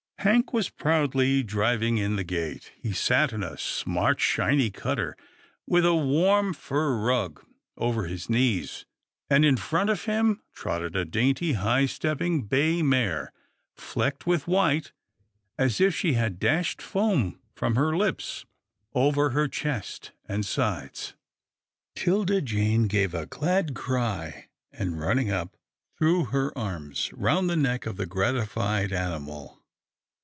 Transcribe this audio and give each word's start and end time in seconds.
Hank 0.17 0.53
was 0.53 0.69
proudly 0.69 1.41
driving 1.41 1.97
in 1.97 2.15
the 2.15 2.23
gate. 2.23 2.73
He 2.79 2.93
sat 2.93 3.33
in 3.33 3.41
a 3.41 3.57
smart, 3.57 4.19
shiny 4.21 4.69
cutter, 4.69 5.17
with 5.65 5.83
a 5.83 5.95
warm 5.95 6.53
fur 6.53 6.99
rug 6.99 7.39
over 7.39 7.43
THE 7.43 7.49
ARRIVAL 7.49 7.79
OF 7.79 7.95
MILKWEED 7.95 7.97
33 7.97 8.11
his 8.13 8.29
knees, 8.69 8.85
and 9.31 9.43
in 9.45 9.57
front 9.57 9.89
of 9.89 10.05
him 10.05 10.43
trotted 10.53 10.95
a 10.95 11.05
dainty, 11.05 11.53
high 11.53 11.87
stepping, 11.87 12.43
bay 12.43 12.83
mare, 12.83 13.33
flecked 13.73 14.27
with 14.27 14.45
white, 14.47 14.91
as 15.57 15.81
if 15.81 15.95
she 15.95 16.13
had 16.13 16.39
dashed 16.39 16.83
foam 16.83 17.39
from 17.55 17.73
her 17.73 17.89
Hps 17.93 18.45
over 18.93 19.31
her 19.31 19.47
chest 19.47 20.11
and 20.27 20.45
sides. 20.45 21.15
'Tilda 21.95 22.43
Jane 22.43 22.85
gave 22.87 23.15
a 23.15 23.25
glad 23.25 23.73
cry, 23.73 24.49
and, 24.71 24.99
running 24.99 25.31
up, 25.31 25.57
threw 25.97 26.25
her 26.25 26.55
arms 26.55 27.11
round 27.13 27.49
the 27.49 27.55
neck 27.55 27.87
of 27.87 27.97
the 27.97 28.05
gratified 28.05 28.93
animal. 28.93 29.57